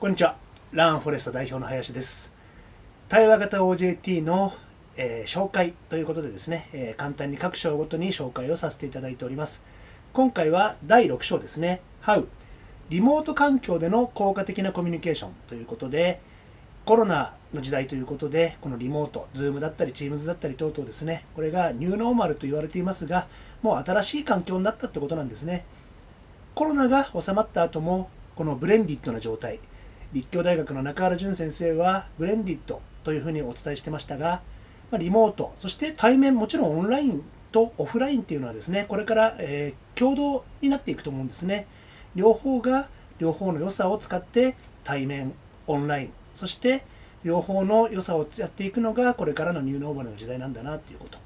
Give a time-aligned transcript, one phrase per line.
[0.00, 0.36] こんにちは。
[0.70, 2.32] ランフォレスト代表の林です。
[3.08, 4.52] 対話型 OJT の、
[4.96, 9.64] えー、紹介ということでですね、えー、簡単に各章ごとに紹介をさせていただいております。
[10.12, 11.80] 今回は第6章ですね。
[12.04, 12.28] How
[12.90, 16.20] リモート環境での効果的なコミュニケーションということで、
[16.84, 23.26] コロナの時代ということで、このリモート、Zoom だったり Teams だったり等々ですね、これがニューノーマルと言われていますが、
[23.62, 25.64] もう新しい環境になったってことなんですね。
[26.54, 29.58] コロナが収まった後も、このブレンディットな状態、
[30.12, 34.40] 立教大学の中原淳先生はブレンディットというふうにお伝えしてましたが、
[34.90, 37.22] まリモート、そして対面、もちろんオンライン
[37.52, 41.66] とオフラインっていうのはですね、これから、えー、共同になっていくと思うんですね。
[42.14, 45.34] 両方が両方の良さを使って対面、
[45.66, 46.84] オンライン、そして
[47.24, 51.18] 両方の良さをやっていくのがこれからのニューノーマルの時代なんだなっていうこと。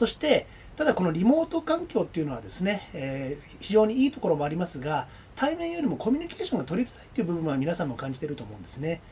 [0.00, 0.46] そして、
[0.76, 9.02] ただこのリモート環境っていうのはですね、えー、非常にいいところもありますが、対面よりもコミュニケーションが取りづらいっていう部分は皆さんも感じてると思うんですね。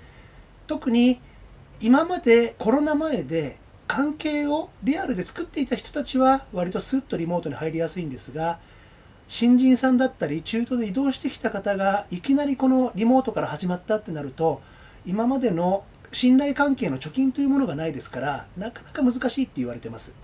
[0.66, 1.20] 特に
[1.82, 8.58] 今までコロナ前で関係をリアルで作っていた人たちは割とスッとリモートに入りやすいんですが、
[9.26, 14.62] 新人さんだったり中途で移動してきた方がいきなりこのリモートから始まったってなると、
[15.04, 20.14] 今までの信頼関係の貯金というものがないですから、なかなか難しいって言われてます。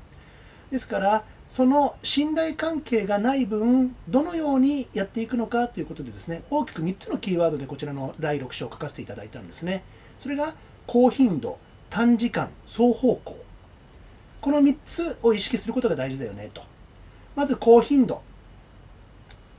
[0.74, 9.84] ですから、その信頼関係がない分、どのようにやっていくのかということでですね、大きく3つのキーワードでこちらの第6章を書かせていただいたんですね。
[10.18, 10.54] それが、
[10.88, 11.58] 高頻度、
[11.90, 13.44] 短時間、双方向。
[14.40, 16.62] この3つを意識することが大事だよねと。
[17.36, 18.20] まず高頻度。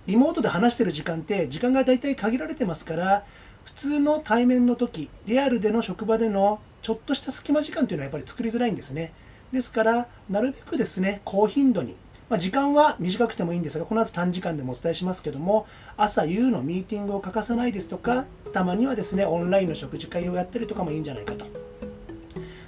[0.08, 3.24] リモートで話してる時間って時間が大体限られてますから、
[3.64, 9.14] 普通の対面の時、リアルでの職場でのちょっとした隙間時間というのはやっぱり作りづらいんですね。
[9.52, 11.96] ですから、なるべくですね、高頻度に、
[12.30, 21.46] まあ、時間は短くてもいいんですが、この後短時間でもお伝えしますけども、朝夕のミーティングを欠かさないですとか、たまにはですね、オンラインの食事会をやったりとかもいいんじゃないかと。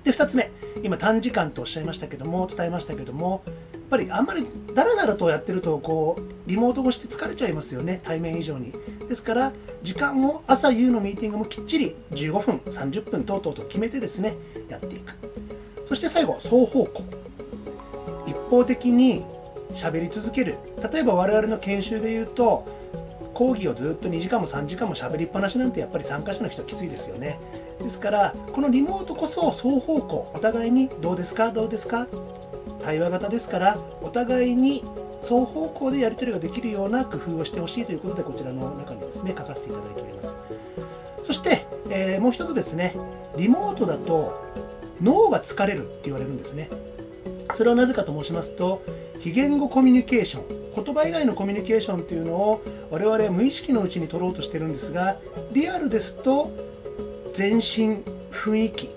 [0.03, 0.51] で、2つ目、
[0.83, 3.53] 今短時間とおっしゃいましたけども、伝えましたけども、やっ
[3.89, 8.73] ぱりあんまりダラダラとやってると、こう、リモート越して疲れちゃいますよね、対面以上に。
[9.09, 14.35] ですから、時間を朝夕のミーティングもきっちり15分、30分等々と決めてですね、
[14.69, 15.46] やっていく。
[15.87, 17.03] そして最後、双方向。
[18.25, 19.25] 一方的に
[19.71, 20.57] 喋り続ける。
[20.91, 22.65] 例えば我々の研修で言うと、
[23.33, 27.39] 講義をずっと2時間も3時間も喋りっぱなしなんてやっぱり参加者の人はきついですよね。
[27.81, 31.51] ですから、このリモートこそ双方向、お互いにどうですか？
[31.51, 32.07] どうですか？
[32.81, 34.83] 対話型ですから、お互いに
[35.21, 40.35] 双方向でやり取りができるような工夫をしてほしいということで、こちらの中にですね、書かせていただいております。
[41.23, 42.95] そして、えー、もう一つですね、
[43.37, 44.41] リモートだと
[45.01, 46.69] 脳が疲れるって言われるんですね。
[47.53, 48.83] それはなぜかと申しますと、
[49.19, 55.17] 非言語コミュニケーション、言葉以外のコミュニケーションっていうのを我々は無意識のうちに取ろうとしてるんですが、
[55.51, 56.51] リアルですと
[57.33, 58.89] 全身、雰囲気、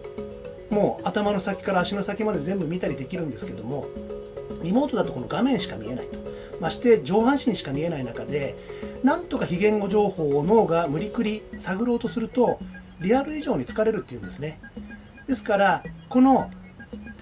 [0.71, 3.87] もう頭の先から足の先まで全部見たりできるんですけども、
[4.63, 6.19] リモートだとこの画面しか見えないと。
[6.61, 8.57] まして上半身しか見えない中で、
[9.03, 12.59] なんとか非言語情報を脳が無理くり探ろうとすると、
[13.01, 14.61] リアル以上に疲れるっていうんですね。
[15.31, 16.51] ですから、この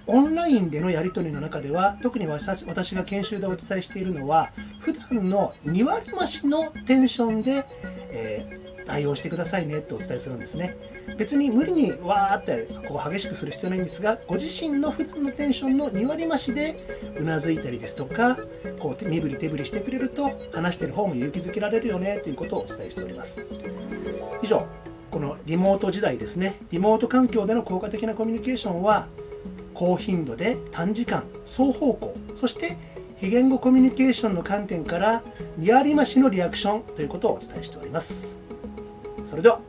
[0.06, 7.66] オンラインでのやり取りの中では、特に私が研修でお伝えしているのは、普段の2割増しのテンションで、
[8.10, 10.74] えー、対応してくださいねってお伝えするんですね。
[11.18, 18.38] 別に無理にわーってこう激しくする必要ないんですが、ご自身の普段のテンションの2割増しでうなずいたりですとか、
[18.78, 23.44] こう身振り手振りしてくれると、話してる方も勇気づけられるよねということをお伝えしております。
[24.42, 24.66] 以上、
[25.10, 26.56] このリモート時代ですね。
[26.70, 29.08] リモート環境での効果的なコミュニケーションは
[29.78, 32.76] 高頻度で短時間双方向そして
[33.16, 35.22] 非言語コミュニケーションの観点から
[35.56, 38.38] リアリマシのリアクションということをお伝えしております
[39.24, 39.60] それでは